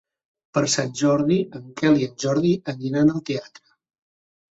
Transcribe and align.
Per 0.57 0.61
Sant 0.75 0.87
Jordi 1.01 1.37
en 1.59 1.67
Quel 1.81 1.97
i 2.03 2.07
en 2.11 2.15
Jordi 2.23 2.55
aniran 2.73 3.13
al 3.13 3.21
teatre. 3.29 3.63